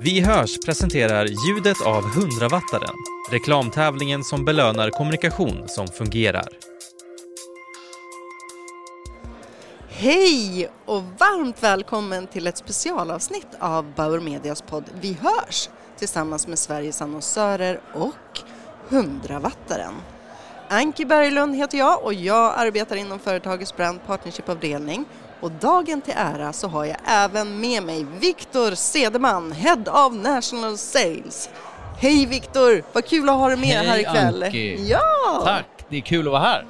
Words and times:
Vi 0.00 0.20
hörs 0.20 0.58
presenterar 0.64 1.26
ljudet 1.26 1.86
av 1.86 2.02
100-wattaren, 2.02 2.94
reklamtävlingen 3.30 4.24
som 4.24 4.44
belönar 4.44 4.90
kommunikation 4.90 5.68
som 5.68 5.88
fungerar. 5.88 6.48
Hej 9.88 10.68
och 10.84 11.02
varmt 11.02 11.62
välkommen 11.62 12.26
till 12.26 12.46
ett 12.46 12.56
specialavsnitt 12.56 13.46
av 13.58 13.94
Bauer 13.94 14.20
Medias 14.20 14.62
podd 14.62 14.84
Vi 15.00 15.12
hörs 15.12 15.68
tillsammans 15.96 16.46
med 16.46 16.58
Sveriges 16.58 17.02
annonsörer 17.02 17.80
och 17.94 18.40
100-wattaren. 18.88 19.94
Anki 20.68 21.04
Berglund 21.04 21.56
heter 21.56 21.78
jag 21.78 22.04
och 22.04 22.14
jag 22.14 22.54
arbetar 22.56 22.96
inom 22.96 23.18
företagets 23.18 23.76
brand 23.76 24.00
partnership-avdelning 24.06 25.04
och 25.40 25.50
dagen 25.50 26.00
till 26.00 26.14
ära 26.16 26.52
så 26.52 26.68
har 26.68 26.84
jag 26.84 26.96
även 27.06 27.60
med 27.60 27.82
mig 27.82 28.06
Viktor 28.20 28.70
Sedeman, 28.70 29.52
Head 29.52 29.84
of 30.06 30.14
National 30.14 30.78
Sales. 30.78 31.50
Hej 31.98 32.26
Viktor, 32.26 32.82
vad 32.92 33.04
kul 33.04 33.28
att 33.28 33.34
ha 33.34 33.48
dig 33.48 33.56
med 33.56 33.68
Hej, 33.68 33.86
här 33.86 33.98
ikväll. 33.98 34.42
Anki. 34.42 34.88
Ja! 34.90 35.42
Tack, 35.44 35.84
det 35.88 35.96
är 35.96 36.00
kul 36.00 36.26
att 36.26 36.32
vara 36.32 36.42
här. 36.42 36.66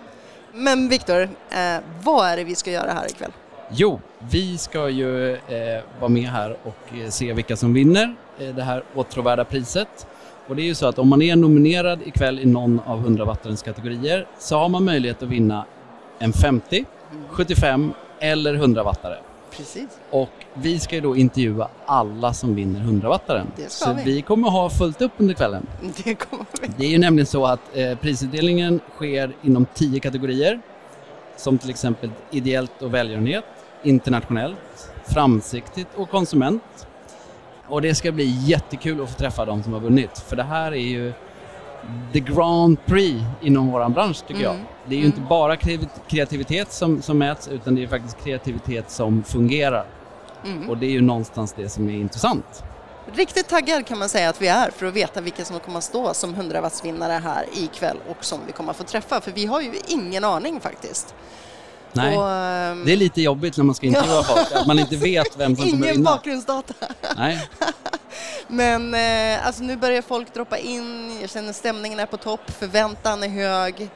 Men 0.54 0.88
Viktor, 0.88 1.22
eh, 1.50 1.78
vad 2.02 2.28
är 2.28 2.36
det 2.36 2.44
vi 2.44 2.54
ska 2.54 2.70
göra 2.70 2.92
här 2.92 3.06
ikväll? 3.06 3.32
Jo, 3.70 4.00
vi 4.18 4.58
ska 4.58 4.88
ju 4.88 5.32
eh, 5.32 5.82
vara 6.00 6.08
med 6.08 6.28
här 6.28 6.56
och 6.62 6.98
eh, 6.98 7.08
se 7.08 7.32
vilka 7.32 7.56
som 7.56 7.74
vinner 7.74 8.14
eh, 8.38 8.54
det 8.54 8.62
här 8.62 8.82
åtråvärda 8.94 9.44
priset. 9.44 10.06
Och 10.48 10.56
det 10.56 10.62
är 10.62 10.66
ju 10.66 10.74
så 10.74 10.86
att 10.86 10.98
om 10.98 11.08
man 11.08 11.22
är 11.22 11.36
nominerad 11.36 12.02
ikväll 12.02 12.38
i 12.38 12.46
någon 12.46 12.80
av 12.86 12.98
100 12.98 13.24
wattarens 13.24 13.62
kategorier 13.62 14.26
så 14.38 14.58
har 14.58 14.68
man 14.68 14.84
möjlighet 14.84 15.22
att 15.22 15.28
vinna 15.28 15.64
en 16.18 16.32
50, 16.32 16.84
75 17.30 17.92
eller 18.20 18.54
100 18.54 18.82
wattare. 18.82 19.16
Precis. 19.56 19.88
Och 20.10 20.28
vi 20.54 20.78
ska 20.78 20.94
ju 20.94 21.00
då 21.00 21.16
intervjua 21.16 21.68
alla 21.86 22.32
som 22.32 22.54
vinner 22.54 22.80
100 22.80 23.08
wattaren. 23.08 23.46
Det 23.56 23.70
ska 23.72 23.84
Så 23.84 23.92
vi. 23.92 24.02
vi 24.04 24.22
kommer 24.22 24.50
ha 24.50 24.70
fullt 24.70 25.02
upp 25.02 25.12
under 25.16 25.34
kvällen. 25.34 25.66
Det 26.04 26.14
kommer 26.14 26.46
vi. 26.62 26.68
Det 26.76 26.84
är 26.84 26.90
ju 26.90 26.98
nämligen 26.98 27.26
så 27.26 27.46
att 27.46 27.60
eh, 27.76 27.98
prisutdelningen 27.98 28.80
sker 28.96 29.32
inom 29.42 29.66
tio 29.74 30.00
kategorier. 30.00 30.60
Som 31.36 31.58
till 31.58 31.70
exempel 31.70 32.10
ideellt 32.30 32.82
och 32.82 32.94
välgörenhet, 32.94 33.44
internationellt, 33.82 34.90
framsiktigt 35.04 35.88
och 35.96 36.10
konsument. 36.10 36.62
Och 37.66 37.82
det 37.82 37.94
ska 37.94 38.12
bli 38.12 38.24
jättekul 38.24 39.02
att 39.02 39.10
få 39.10 39.18
träffa 39.18 39.44
de 39.44 39.62
som 39.62 39.72
har 39.72 39.80
vunnit. 39.80 40.18
För 40.18 40.36
det 40.36 40.42
här 40.42 40.72
är 40.72 40.76
ju 40.76 41.12
the 42.12 42.20
Grand 42.20 42.86
Prix 42.86 43.20
inom 43.42 43.66
vår 43.72 43.88
bransch 43.88 44.26
tycker 44.26 44.42
jag. 44.42 44.54
Mm. 44.54 44.66
Det 44.86 44.94
är 44.94 44.98
ju 44.98 45.04
Mm. 45.04 45.16
inte 45.16 45.28
bara 45.28 45.56
kreativ- 45.56 45.88
kreativitet 46.08 46.72
som, 46.72 47.02
som 47.02 47.18
mäts 47.18 47.48
utan 47.48 47.74
det 47.74 47.82
är 47.82 47.86
faktiskt 47.88 48.24
kreativitet 48.24 48.90
som 48.90 49.22
fungerar. 49.22 49.86
Mm. 50.44 50.70
Och 50.70 50.78
det 50.78 50.86
är 50.86 50.90
ju 50.90 51.00
någonstans 51.00 51.52
det 51.56 51.68
som 51.68 51.88
är 51.88 51.94
intressant. 51.94 52.62
Riktigt 53.12 53.48
taggad 53.48 53.86
kan 53.86 53.98
man 53.98 54.08
säga 54.08 54.28
att 54.28 54.42
vi 54.42 54.48
är 54.48 54.70
för 54.70 54.86
att 54.86 54.94
veta 54.94 55.20
vilka 55.20 55.44
som 55.44 55.60
kommer 55.60 55.78
att 55.78 55.84
stå 55.84 56.14
som 56.14 56.34
100 56.34 56.60
wattsvinnare 56.60 57.12
här 57.12 57.44
ikväll 57.54 57.96
och 58.08 58.24
som 58.24 58.40
vi 58.46 58.52
kommer 58.52 58.70
att 58.70 58.76
få 58.76 58.84
träffa 58.84 59.20
för 59.20 59.30
vi 59.32 59.46
har 59.46 59.60
ju 59.60 59.72
ingen 59.88 60.24
aning 60.24 60.60
faktiskt. 60.60 61.14
Nej. 61.98 62.16
Och, 62.18 62.30
ehm, 62.30 62.84
Det 62.84 62.92
är 62.92 62.96
lite 62.96 63.22
jobbigt 63.22 63.56
när 63.56 63.64
man 63.64 63.74
ska 63.74 63.86
intervjua 63.86 64.22
folk, 64.22 64.52
att 64.52 64.66
man 64.66 64.78
inte 64.78 64.96
vet 65.10 65.36
vem 65.38 65.56
som 65.56 65.64
kommer 65.70 65.86
Ingen 65.86 65.96
vinna. 65.96 66.10
bakgrundsdata. 66.10 66.74
Nej. 67.16 67.48
Men 68.48 68.94
eh, 68.94 69.46
alltså 69.46 69.62
nu 69.62 69.76
börjar 69.76 70.02
folk 70.02 70.34
droppa 70.34 70.58
in, 70.58 71.18
jag 71.20 71.30
känner 71.30 71.52
stämningen 71.52 71.98
är 72.00 72.06
på 72.06 72.16
topp, 72.16 72.50
förväntan 72.50 73.22
är 73.22 73.28
hög. 73.28 73.88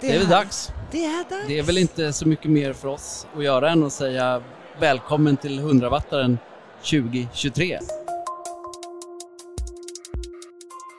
Det 0.00 0.08
är 0.14 0.18
väl 0.18 0.26
här- 0.26 0.34
dags. 0.36 0.70
Det 0.90 1.04
är 1.04 1.24
dags. 1.30 1.44
Det 1.48 1.58
är 1.58 1.62
väl 1.62 1.78
inte 1.78 2.12
så 2.12 2.28
mycket 2.28 2.50
mer 2.50 2.72
för 2.72 2.88
oss 2.88 3.26
att 3.36 3.44
göra 3.44 3.70
än 3.70 3.84
att 3.84 3.92
säga 3.92 4.42
välkommen 4.80 5.36
till 5.36 5.60
100-wattaren 5.60 6.38
2023. 6.82 7.78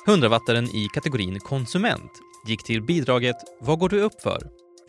100-wattaren 0.07 0.63
i 0.75 0.87
kategorin 0.93 1.39
konsument 1.39 2.11
gick 2.47 2.63
till 2.63 2.81
bidraget 2.81 3.35
Vad 3.59 3.79
går 3.79 3.89
du 3.89 4.01
upp 4.01 4.21
för? 4.21 4.41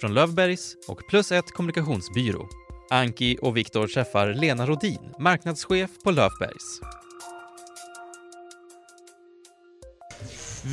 Från 0.02 0.14
Lövbergs 0.14 0.76
och 0.88 1.06
Plus 1.08 1.32
ett 1.32 1.52
kommunikationsbyrå. 1.52 2.48
Anki 2.90 3.38
och 3.42 3.56
Viktor 3.56 3.86
träffar 3.86 4.34
Lena 4.34 4.66
Rodin, 4.66 4.98
marknadschef 5.18 5.90
på 6.04 6.10
Lövbergs. 6.10 6.80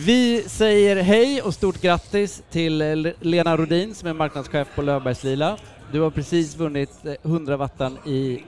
Vi 0.06 0.44
säger 0.48 0.96
hej 0.96 1.42
och 1.42 1.54
stort 1.54 1.82
grattis 1.82 2.44
till 2.52 2.82
eh, 2.82 3.12
Lena 3.20 3.58
Rodin 3.58 3.96
som 3.96 4.10
är 4.10 4.14
marknadschef 4.14 4.68
på 4.76 4.82
Löfbergs 4.82 5.24
Lila. 5.24 5.58
Du 5.92 6.02
har 6.02 6.12
precis 6.12 6.56
vunnit 6.56 7.06
eh, 7.06 7.14
100 7.24 7.58
wattan 7.58 7.98
i, 8.06 8.44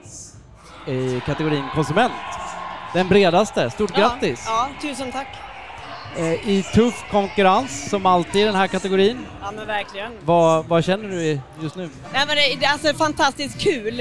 i 0.86 1.20
kategorin 1.26 1.64
konsument. 1.74 2.12
Den 2.94 3.08
bredaste. 3.08 3.70
Stort 3.70 3.96
grattis! 3.96 4.44
Ja, 4.46 4.70
ja, 4.82 4.88
tusen 4.88 5.12
tack. 5.12 5.51
Eh, 6.16 6.48
I 6.48 6.64
tuff 6.74 7.04
konkurrens 7.10 7.90
som 7.90 8.06
alltid 8.06 8.42
i 8.42 8.44
den 8.44 8.54
här 8.54 8.66
kategorin. 8.66 9.26
Ja 9.40 9.52
men 9.56 9.66
verkligen. 9.66 10.12
Vad, 10.24 10.66
vad 10.66 10.84
känner 10.84 11.08
du 11.08 11.40
just 11.62 11.76
nu? 11.76 11.90
Nej, 12.12 12.24
men 12.26 12.36
det, 12.36 12.56
det 12.60 12.66
är 12.66 12.72
alltså 12.72 12.94
fantastiskt 12.94 13.60
kul. 13.60 14.00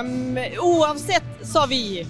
Um, 0.00 0.38
oavsett 0.60 1.24
så 1.42 1.58
har 1.58 1.66
vi 1.66 2.06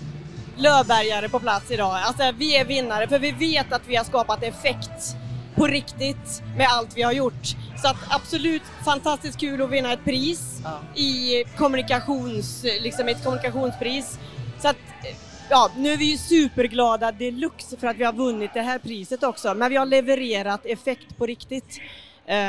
Löfbergare 0.57 1.29
på 1.29 1.41
plats 1.41 1.71
idag. 1.71 2.01
Alltså 2.05 2.33
vi 2.39 2.57
är 2.57 2.65
vinnare 2.65 3.09
för 3.09 3.19
vi 3.19 3.31
vet 3.31 3.73
att 3.73 3.83
vi 3.87 3.97
har 3.97 4.05
skapat 4.05 4.43
effekt 4.43 5.17
på 5.55 5.67
riktigt 5.67 6.43
med 6.57 6.67
allt 6.71 6.97
vi 6.97 7.03
har 7.03 7.13
gjort. 7.13 7.57
Så 7.83 7.89
att 7.89 7.97
absolut 8.09 8.63
fantastiskt 8.85 9.41
kul 9.41 9.63
att 9.63 9.71
vinna 9.71 9.93
ett 9.93 10.05
pris 10.05 10.63
i 10.95 11.45
kommunikations, 11.57 12.65
liksom 12.81 13.09
ett 13.09 13.25
kommunikationspris. 13.25 14.19
Så 14.59 14.69
att 14.69 14.77
Ja, 15.51 15.71
nu 15.77 15.93
är 15.93 15.97
vi 15.97 16.11
ju 16.11 16.17
superglada 16.17 17.13
deluxe 17.13 17.77
för 17.77 17.87
att 17.87 17.97
vi 17.97 18.05
har 18.05 18.13
vunnit 18.13 18.51
det 18.55 18.61
här 18.61 18.79
priset 18.79 19.23
också, 19.23 19.55
men 19.55 19.71
vi 19.71 19.77
har 19.77 19.87
levererat 19.87 20.67
effekt 20.67 21.19
på 21.19 21.27
riktigt. 21.27 21.81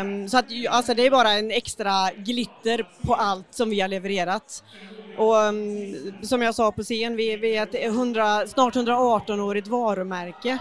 Um, 0.01 0.29
så 0.29 0.37
att 0.37 0.45
alltså 0.69 0.93
det 0.93 1.05
är 1.05 1.11
bara 1.11 1.31
en 1.31 1.51
extra 1.51 2.11
glitter 2.15 2.89
på 3.01 3.13
allt 3.13 3.47
som 3.49 3.69
vi 3.69 3.81
har 3.81 3.87
levererat. 3.87 4.63
Och 5.17 5.35
um, 5.35 5.95
som 6.21 6.41
jag 6.41 6.55
sa 6.55 6.71
på 6.71 6.83
scen, 6.83 7.15
vi, 7.15 7.37
vi 7.37 7.57
är 7.57 7.63
ett 7.63 7.75
100, 7.75 8.47
snart 8.47 8.75
118-årigt 8.75 9.69
varumärke 9.69 10.59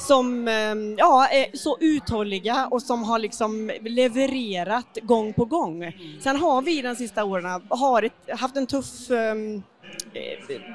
som 0.00 0.48
ehm, 0.48 0.94
ja, 0.98 1.28
är 1.28 1.56
så 1.56 1.76
uthålliga 1.80 2.68
och 2.70 2.82
som 2.82 3.02
har 3.02 3.18
liksom 3.18 3.70
levererat 3.80 4.98
gång 5.02 5.32
på 5.32 5.44
gång. 5.44 5.92
Sen 6.20 6.36
har 6.36 6.62
vi 6.62 6.82
de 6.82 6.96
sista 6.96 7.24
åren 7.24 7.62
har 7.68 8.02
ett, 8.02 8.38
haft 8.38 8.56
en 8.56 8.66
tuff 8.66 9.10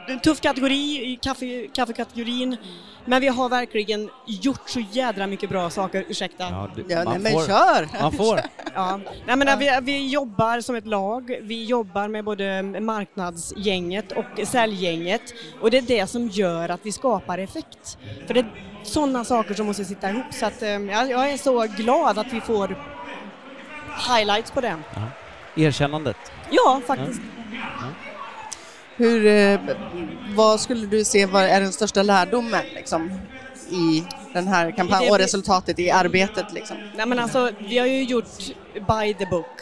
en 0.07 0.19
tuff 0.19 0.41
kategori 0.41 1.11
i 1.11 1.19
kaffe, 1.21 1.67
kaffekategorin. 1.73 2.57
Men 3.05 3.21
vi 3.21 3.27
har 3.27 3.49
verkligen 3.49 4.09
gjort 4.25 4.69
så 4.69 4.79
jädra 4.79 5.27
mycket 5.27 5.49
bra 5.49 5.69
saker, 5.69 6.05
ursäkta. 6.07 6.69
du, 6.75 6.85
Ja, 6.87 6.95
nej, 6.95 7.05
man, 7.05 7.21
men 7.21 7.31
får, 7.31 7.47
kör! 7.47 8.01
man 8.01 8.11
får. 8.11 8.39
Ja. 8.75 8.99
Nej, 9.25 9.35
men 9.35 9.59
vi, 9.59 9.79
vi 9.81 10.07
jobbar 10.07 10.61
som 10.61 10.75
ett 10.75 10.87
lag. 10.87 11.39
Vi 11.41 11.65
jobbar 11.65 12.07
med 12.07 12.23
både 12.23 12.63
marknadsgänget 12.63 14.11
och 14.11 14.47
säljgänget 14.47 15.21
och 15.61 15.71
det 15.71 15.77
är 15.77 15.81
det 15.81 16.07
som 16.07 16.27
gör 16.27 16.69
att 16.69 16.79
vi 16.83 16.91
skapar 16.91 17.37
effekt. 17.37 17.97
För 18.27 18.33
det 18.33 18.39
är 18.39 18.45
sådana 18.83 19.23
saker 19.23 19.53
som 19.53 19.65
måste 19.65 19.85
sitta 19.85 20.09
ihop 20.09 20.33
så 20.33 20.45
att, 20.45 20.61
eh, 20.61 20.69
jag, 20.69 21.09
jag 21.09 21.31
är 21.31 21.37
så 21.37 21.67
glad 21.77 22.17
att 22.19 22.33
vi 22.33 22.41
får 22.41 22.77
highlights 24.09 24.51
på 24.51 24.61
det. 24.61 24.77
Erkännandet. 25.55 26.17
Ja, 26.49 26.81
faktiskt. 26.87 27.21
Hur, 28.97 29.25
eh, 29.25 29.59
vad 30.35 30.59
skulle 30.59 30.88
du 30.88 31.03
se 31.03 31.25
vad 31.25 31.44
är 31.44 31.61
den 31.61 31.73
största 31.73 32.03
lärdomen 32.03 32.63
liksom, 32.75 33.19
i 33.69 34.03
den 34.33 34.47
här 34.47 34.72
kampanjen 34.72 35.11
och 35.11 35.19
resultatet 35.19 35.79
i 35.79 35.91
arbetet? 35.91 36.53
Liksom? 36.53 36.78
Nej 36.95 37.06
men 37.06 37.19
alltså, 37.19 37.51
vi 37.59 37.78
har 37.78 37.88
ju 37.88 38.03
gjort 38.03 38.38
by 38.73 39.13
the 39.13 39.25
book. 39.25 39.61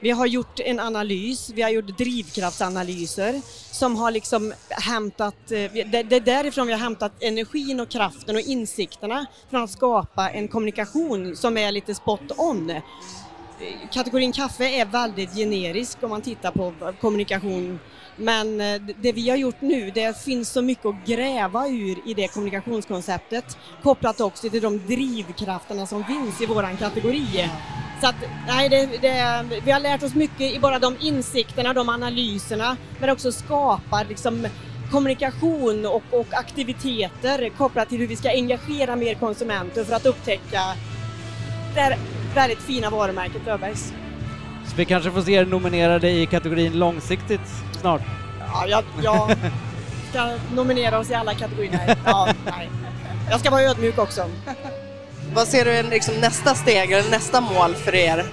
Vi 0.00 0.10
har 0.10 0.26
gjort 0.26 0.60
en 0.60 0.80
analys, 0.80 1.50
vi 1.54 1.62
har 1.62 1.70
gjort 1.70 1.98
drivkraftsanalyser 1.98 3.40
som 3.70 3.96
har 3.96 4.10
liksom 4.10 4.52
hämtat, 4.68 5.50
eh, 5.50 5.70
det, 5.72 6.12
är 6.12 6.20
därifrån 6.20 6.66
vi 6.66 6.72
har 6.72 6.80
hämtat 6.80 7.12
energin 7.20 7.80
och 7.80 7.88
kraften 7.88 8.36
och 8.36 8.42
insikterna 8.42 9.26
för 9.50 9.56
att 9.56 9.70
skapa 9.70 10.30
en 10.30 10.48
kommunikation 10.48 11.36
som 11.36 11.56
är 11.56 11.72
lite 11.72 11.94
spot 11.94 12.32
on. 12.36 12.72
Kategorin 13.92 14.32
kaffe 14.32 14.64
är 14.64 14.84
väldigt 14.84 15.34
generisk 15.34 16.02
om 16.02 16.10
man 16.10 16.22
tittar 16.22 16.50
på 16.50 16.72
kommunikation 17.00 17.78
men 18.16 18.60
eh, 18.60 18.80
det 19.00 19.12
vi 19.12 19.30
har 19.30 19.36
gjort 19.36 19.60
nu, 19.60 19.90
det 19.94 20.22
finns 20.24 20.48
så 20.50 20.62
mycket 20.62 20.86
att 20.86 21.06
gräva 21.06 21.68
ur 21.68 21.98
i 22.08 22.14
det 22.14 22.28
kommunikationskonceptet 22.28 23.58
kopplat 23.82 24.20
också 24.20 24.50
till 24.50 24.62
de 24.62 24.78
drivkrafterna 24.86 25.86
som 25.86 26.04
finns 26.04 26.40
i 26.40 26.46
våran 26.46 26.76
kategori. 26.76 27.50
Så 28.00 28.06
att, 28.06 28.16
nej, 28.46 28.68
det, 28.68 28.86
det, 28.86 29.44
vi 29.64 29.70
har 29.70 29.80
lärt 29.80 30.02
oss 30.02 30.14
mycket 30.14 30.54
i 30.54 30.58
bara 30.60 30.78
de 30.78 30.96
insikterna, 31.00 31.72
de 31.72 31.88
analyserna, 31.88 32.76
men 33.00 33.10
också 33.10 33.32
skapar 33.32 34.04
liksom 34.04 34.46
kommunikation 34.90 35.86
och, 35.86 36.02
och 36.10 36.26
aktiviteter 36.30 37.48
kopplat 37.48 37.88
till 37.88 37.98
hur 37.98 38.06
vi 38.06 38.16
ska 38.16 38.28
engagera 38.28 38.96
mer 38.96 39.14
konsumenter 39.14 39.84
för 39.84 39.94
att 39.94 40.06
upptäcka 40.06 40.60
det 41.74 41.80
här 41.80 41.98
väldigt 42.34 42.58
fina 42.58 42.90
varumärket 42.90 43.46
Löfbergs. 43.46 43.92
Så 44.68 44.76
vi 44.76 44.84
kanske 44.84 45.10
får 45.10 45.22
se 45.22 45.32
er 45.32 45.46
nominerade 45.46 46.10
i 46.10 46.26
kategorin 46.26 46.78
långsiktigt 46.78 47.50
snart. 47.80 48.02
Ja, 48.38 48.66
jag, 48.66 48.84
jag 49.02 49.36
ska 50.10 50.30
nominera 50.54 50.98
oss 50.98 51.10
i 51.10 51.14
alla 51.14 51.34
kategorier. 51.34 51.96
Ja, 52.04 52.28
nej. 52.44 52.70
Jag 53.30 53.40
ska 53.40 53.50
vara 53.50 53.62
ödmjuk 53.62 53.98
också. 53.98 54.30
Vad 55.34 55.48
ser 55.48 55.64
du 55.64 55.70
är 55.70 55.82
liksom 55.82 56.14
nästa 56.14 56.54
steg 56.54 56.92
eller 56.92 57.10
nästa 57.10 57.40
mål 57.40 57.74
för 57.74 57.94
er? 57.94 58.24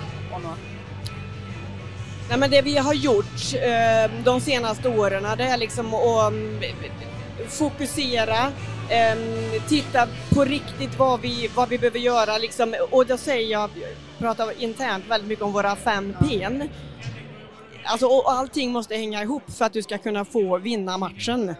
Nej, 2.29 2.39
men 2.39 2.51
det 2.51 2.61
vi 2.61 2.77
har 2.77 2.93
gjort 2.93 3.53
eh, 3.53 4.11
de 4.23 4.41
senaste 4.41 4.89
åren 4.89 5.27
det 5.37 5.43
är 5.43 5.57
liksom 5.57 5.93
att 5.93 6.31
mm, 6.31 6.59
fokusera, 7.49 8.51
eh, 8.91 9.17
titta 9.67 10.07
på 10.29 10.43
riktigt 10.43 10.99
vad 10.99 11.21
vi, 11.21 11.49
vad 11.55 11.69
vi 11.69 11.77
behöver 11.77 11.99
göra 11.99 12.37
liksom, 12.37 12.75
och 12.91 13.05
då 13.05 13.17
säger 13.17 13.51
jag, 13.51 13.69
pratar 14.17 14.61
internt 14.63 15.05
väldigt 15.09 15.29
mycket 15.29 15.43
om 15.45 15.51
våra 15.51 15.75
fem 15.75 16.13
P'n. 16.19 16.69
Alltså, 17.83 18.05
och 18.05 18.31
allting 18.31 18.71
måste 18.71 18.95
hänga 18.95 19.21
ihop 19.23 19.43
för 19.57 19.65
att 19.65 19.73
du 19.73 19.81
ska 19.81 19.97
kunna 19.97 20.25
få 20.25 20.57
vinna 20.57 20.97
matchen. 20.97 21.55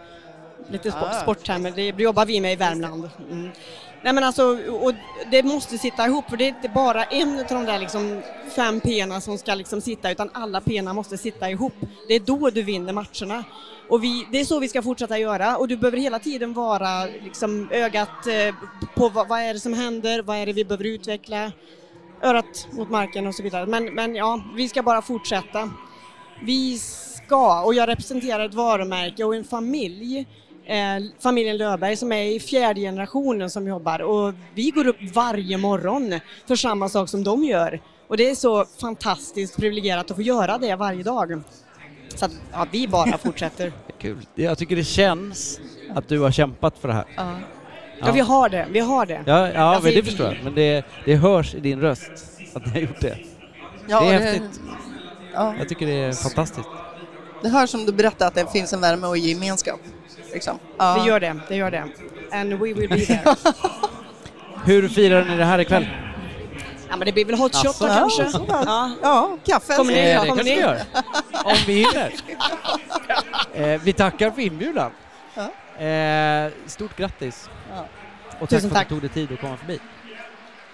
Lite 0.70 0.90
sport, 0.90 1.08
Ah. 1.10 1.20
sporttermer, 1.22 1.70
det 1.70 2.02
jobbar 2.02 2.26
vi 2.26 2.40
med 2.40 2.52
i 2.52 2.56
Värmland. 2.56 3.10
Mm. 3.30 3.50
Nej 4.04 4.12
men 4.12 4.24
alltså, 4.24 4.58
och 4.70 4.92
det 5.30 5.42
måste 5.42 5.78
sitta 5.78 6.06
ihop 6.06 6.30
för 6.30 6.36
det 6.36 6.44
är 6.44 6.48
inte 6.48 6.68
bara 6.68 7.04
en 7.04 7.38
av 7.38 7.46
de 7.48 7.64
där 7.64 7.78
liksom 7.78 8.22
fem 8.56 8.80
pena 8.80 9.20
som 9.20 9.38
ska 9.38 9.54
liksom 9.54 9.80
sitta 9.80 10.10
utan 10.10 10.30
alla 10.32 10.60
pena 10.60 10.94
måste 10.94 11.18
sitta 11.18 11.50
ihop. 11.50 11.74
Det 12.08 12.14
är 12.14 12.20
då 12.20 12.50
du 12.50 12.62
vinner 12.62 12.92
matcherna. 12.92 13.44
Och 13.88 14.04
vi, 14.04 14.26
det 14.32 14.40
är 14.40 14.44
så 14.44 14.60
vi 14.60 14.68
ska 14.68 14.82
fortsätta 14.82 15.18
göra 15.18 15.56
och 15.56 15.68
du 15.68 15.76
behöver 15.76 15.98
hela 15.98 16.18
tiden 16.18 16.52
vara 16.52 17.04
liksom 17.04 17.68
ögat 17.70 18.26
eh, 18.26 18.54
på 18.94 19.08
vad, 19.08 19.28
vad 19.28 19.40
är 19.40 19.54
det 19.54 19.60
som 19.60 19.72
händer, 19.72 20.22
vad 20.22 20.36
är 20.36 20.46
det 20.46 20.52
vi 20.52 20.64
behöver 20.64 20.84
utveckla, 20.84 21.52
örat 22.22 22.68
mot 22.70 22.90
marken 22.90 23.26
och 23.26 23.34
så 23.34 23.42
vidare. 23.42 23.66
Men, 23.66 23.94
men 23.94 24.14
ja, 24.14 24.42
vi 24.56 24.68
ska 24.68 24.82
bara 24.82 25.02
fortsätta. 25.02 25.70
Vi 26.42 26.78
ska, 26.78 27.62
och 27.62 27.74
jag 27.74 27.88
representerar 27.88 28.46
ett 28.46 28.54
varumärke 28.54 29.24
och 29.24 29.36
en 29.36 29.44
familj, 29.44 30.26
eh, 30.66 31.02
familjen 31.20 31.56
Löfberg 31.56 31.96
som 31.96 32.12
är 32.12 32.22
i 32.22 32.40
fjärde 32.40 32.80
generationen 32.80 33.50
som 33.50 33.66
jobbar 33.68 34.02
och 34.02 34.34
vi 34.54 34.70
går 34.70 34.86
upp 34.86 34.96
varje 35.14 35.58
morgon 35.58 36.20
för 36.48 36.56
samma 36.56 36.88
sak 36.88 37.08
som 37.08 37.24
de 37.24 37.44
gör. 37.44 37.80
Och 38.08 38.16
det 38.16 38.30
är 38.30 38.34
så 38.34 38.64
fantastiskt 38.80 39.56
privilegierat 39.56 40.10
att 40.10 40.16
få 40.16 40.22
göra 40.22 40.58
det 40.58 40.76
varje 40.76 41.02
dag. 41.02 41.42
Så 42.14 42.24
att 42.24 42.32
ja, 42.52 42.66
vi 42.70 42.88
bara 42.88 43.18
fortsätter. 43.24 43.72
Kul. 43.98 44.26
Jag 44.34 44.58
tycker 44.58 44.76
det 44.76 44.84
känns 44.84 45.60
att 45.94 46.08
du 46.08 46.18
har 46.20 46.30
kämpat 46.30 46.78
för 46.78 46.88
det 46.88 46.94
här. 46.94 47.04
Ja. 47.16 47.34
Ja, 48.04 48.12
vi 48.12 48.20
har 48.20 48.48
det, 48.48 48.66
vi 48.70 48.80
har 48.80 49.06
det. 49.06 49.22
Ja, 49.26 49.50
ja 49.52 49.60
Alltså, 49.60 49.84
men 49.84 49.94
det 49.94 50.02
förstår 50.02 50.26
jag. 50.26 50.36
Men 50.44 50.54
det, 50.54 50.84
det 51.04 51.16
hörs 51.16 51.54
i 51.54 51.60
din 51.60 51.80
röst 51.80 52.10
att 52.54 52.66
ni 52.66 52.72
har 52.72 52.80
gjort 52.80 53.00
det. 53.00 53.18
Ja, 53.88 54.00
Det 54.00 54.06
är 54.06 54.16
och 54.16 54.22
häftigt. 54.22 54.60
Ja, 55.34 55.54
Jag 55.58 55.68
tycker 55.68 55.86
det 55.86 55.92
är 55.92 56.12
fantastiskt. 56.12 56.68
Det 57.42 57.48
hörs 57.48 57.70
som 57.70 57.86
du 57.86 57.92
berättade 57.92 58.26
att 58.28 58.34
det 58.34 58.52
finns 58.52 58.72
en 58.72 58.80
värme 58.80 59.06
och 59.06 59.18
gemenskap. 59.18 59.80
Liksom. 60.32 60.58
Ja. 60.78 60.94
Det 60.98 61.08
gör 61.08 61.20
det, 61.20 61.40
det 61.48 61.56
gör 61.56 61.70
det. 61.70 61.84
And 62.32 62.52
we 62.52 62.72
will 62.72 62.88
be 62.88 63.06
there. 63.06 63.36
Hur 64.64 64.88
firar 64.88 65.24
ni 65.24 65.36
det 65.36 65.44
här 65.44 65.58
ikväll? 65.58 65.86
Ja 66.90 66.96
men 66.96 67.06
det 67.06 67.12
blir 67.12 67.24
väl 67.24 67.34
hot 67.38 67.54
shot 67.56 67.78
då 67.78 67.86
Ja, 67.86 67.94
kanske. 67.94 68.26
Ja. 68.48 68.90
Ja, 69.02 69.38
kaffe. 69.46 69.76
Kommer 69.76 69.92
ni- 69.92 69.98
Eh, 69.98 70.20
det 70.20 70.26
kanske 70.26 70.44
ni? 70.44 70.54
vi 70.54 70.60
gör. 70.60 70.80
Om 71.44 71.54
vi 71.66 71.72
hinner. 71.74 72.12
Eh, 73.54 73.80
vi 73.84 73.92
tackar 73.92 74.30
för 74.30 74.42
inbjudan. 74.42 74.90
Eh, 75.78 76.52
stort 76.66 76.96
grattis. 76.96 77.50
Ja. 77.74 77.84
Och 78.32 78.38
tack 78.40 78.48
Tusen 78.48 78.70
för 78.70 78.76
att 78.76 78.88
du 78.88 78.94
tog 78.94 79.00
dig 79.00 79.10
tid 79.10 79.32
att 79.32 79.40
komma 79.40 79.56
förbi. 79.56 79.80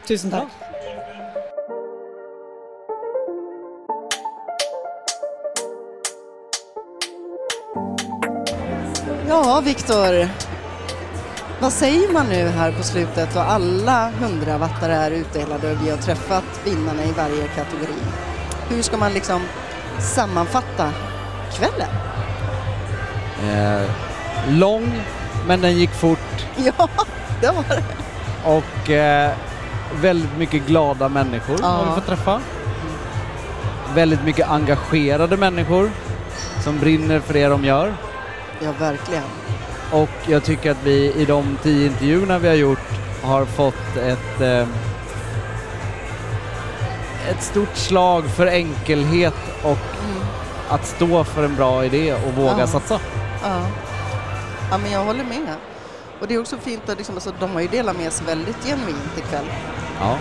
Tusen 0.07 0.31
tack. 0.31 0.45
Ja, 9.29 9.61
Viktor. 9.65 10.29
Vad 11.61 11.73
säger 11.73 12.13
man 12.13 12.27
nu 12.29 12.49
här 12.49 12.73
på 12.73 12.83
slutet 12.83 13.37
och 13.37 13.43
alla 13.53 14.11
hundravattare 14.21 14.93
är 14.95 15.11
utdelade 15.11 15.73
och 15.73 15.79
vi 15.87 15.91
har 15.91 15.97
träffat 15.97 16.45
vinnarna 16.65 17.05
i 17.05 17.13
varje 17.17 17.49
kategori. 17.49 17.99
Hur 18.69 18.83
ska 18.83 18.97
man 18.97 19.13
liksom 19.13 19.43
sammanfatta 19.99 20.91
kvällen? 21.53 21.89
Eh, 23.45 23.91
lång, 24.49 25.03
men 25.47 25.61
den 25.61 25.77
gick 25.79 25.91
fort. 25.91 26.19
Ja, 26.57 26.89
det 27.41 27.47
var 27.47 27.65
det. 27.69 27.83
Och 28.45 28.91
eh, 28.91 29.33
väldigt 30.03 30.37
mycket 30.39 30.67
glada 30.67 31.09
människor 31.09 31.57
Ja. 31.63 31.67
har 31.67 31.85
vi 31.87 31.91
fått 31.93 32.07
träffa. 32.07 32.41
Väldigt 33.95 34.25
mycket 34.25 34.49
engagerade 34.51 35.37
människor 35.37 35.91
som 36.65 36.79
brinner 36.79 37.21
för 37.21 37.35
det 37.35 37.47
de 37.49 37.65
gör. 37.65 37.95
Ja, 38.61 38.73
verkligen. 38.79 39.23
Och 39.93 40.09
jag 40.27 40.45
tycker 40.45 40.71
att 40.71 40.83
vi 40.85 41.13
i 41.13 41.25
de 41.25 41.59
tio 41.63 41.87
intervjuerna 41.87 42.39
vi 42.39 42.49
har 42.49 42.55
gjort 42.55 42.79
har 43.23 43.45
fått 43.45 43.97
ett, 43.97 44.41
eh, 44.41 44.67
ett 47.31 47.43
stort 47.43 47.77
slag 47.77 48.25
för 48.25 48.47
enkelhet 48.47 49.35
och 49.63 49.79
att 50.69 50.87
stå 50.87 51.25
för 51.25 51.45
en 51.45 51.57
bra 51.57 51.85
idé 51.85 52.15
och 52.15 52.33
våga 52.35 52.59
Ja. 52.59 52.67
satsa. 52.67 53.01
Ja. 53.43 53.61
ja, 54.71 54.79
men 54.79 54.91
jag 54.93 55.05
håller 55.05 55.25
med. 55.25 55.55
Och 56.21 56.29
det 56.29 56.35
är 56.35 56.41
också 56.41 56.57
fint 56.57 56.89
att 56.89 56.97
liksom, 56.99 57.15
alltså, 57.15 57.33
de 57.41 57.51
har 57.51 57.61
ju 57.61 57.69
delat 57.69 57.97
med 57.97 58.13
sig 58.13 58.27
väldigt 58.27 58.65
genuint 58.65 59.19
ikväll. 59.19 59.45
Ja. 60.01 60.17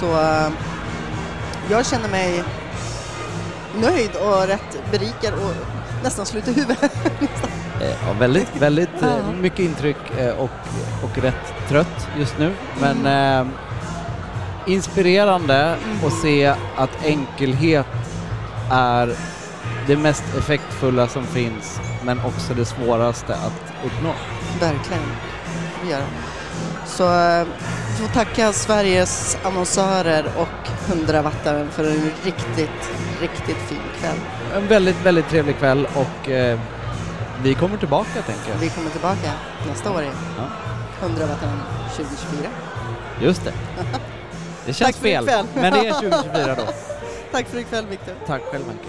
Så 0.00 0.06
eh, 0.20 0.48
jag 1.70 1.86
känner 1.86 2.08
mig 2.08 2.42
nöjd 3.80 4.10
och 4.16 4.46
rätt 4.46 4.78
berikad 4.90 5.34
och 5.34 5.52
nästan 6.06 6.26
slut 6.26 6.48
i 6.48 6.52
huvudet. 6.52 6.90
Eh, 7.80 7.88
Ja, 8.06 8.12
väldigt, 8.18 8.56
väldigt 8.58 9.02
eh, 9.02 9.08
Ja. 9.08 9.32
mycket 9.40 9.58
intryck 9.58 9.96
eh, 10.18 10.30
och, 10.34 10.50
och 11.04 11.18
rätt 11.18 11.54
trött 11.68 12.08
just 12.18 12.38
nu. 12.38 12.52
Men 12.80 13.06
eh, 13.06 13.52
inspirerande 14.66 15.76
att 16.06 16.12
se 16.22 16.46
att 16.76 17.04
enkelhet 17.04 17.86
är 18.70 19.14
det 19.86 19.96
mest 19.96 20.24
effektfulla 20.38 21.08
som 21.08 21.26
finns 21.26 21.80
men 22.04 22.20
också 22.20 22.54
det 22.54 22.64
svåraste 22.64 23.34
att 23.34 23.86
uppnå. 23.86 24.12
Verkligen. 24.60 25.02
Gör. 25.90 26.02
Så 26.86 27.04
eh, 27.04 27.46
vi 27.90 28.06
får 28.06 28.14
tacka 28.14 28.52
Sveriges 28.52 29.38
annonsörer 29.44 30.24
och 30.36 30.68
hundravattaren 30.94 31.70
för 31.70 31.84
en 31.84 32.10
riktigt, 32.24 32.90
riktigt 33.20 33.56
fin 33.68 33.78
kväll. 34.00 34.18
En 34.54 34.66
väldigt, 34.68 34.96
väldigt 35.04 35.28
trevlig 35.28 35.58
kväll 35.58 35.86
och 35.94 36.28
eh, 36.30 36.58
vi 37.42 37.54
kommer 37.54 37.76
tillbaka 37.76 38.22
tänker 38.26 38.50
jag. 38.50 38.58
Vi 38.58 38.68
kommer 38.70 38.90
tillbaka 38.90 39.32
nästa 39.68 39.92
år 39.92 40.02
igen. 40.02 40.14
Ja. 40.38 40.44
Hundravattaren 41.06 41.60
2024. 41.96 42.50
Just 43.20 43.44
det. 43.44 43.52
Det 44.66 44.72
känns 44.72 44.96
fel, 44.96 45.28
men 45.54 45.72
det 45.72 45.78
är 45.88 45.92
2024 46.00 46.54
då. 46.54 46.62
Tack 47.32 47.46
för 47.48 47.58
ikväll 47.58 47.86
Viktor. 47.90 48.14
Tack 48.26 48.42
själv 48.42 48.64
Anke. 48.68 48.88